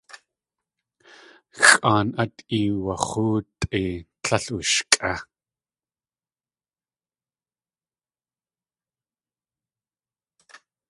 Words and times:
Xʼáan 1.67 2.07
át 2.21 2.35
iwax̲óotʼi 2.59 3.83
tlél 4.23 4.45
ushkʼé. 4.57 5.13